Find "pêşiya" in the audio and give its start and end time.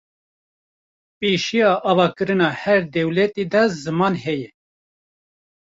1.17-1.71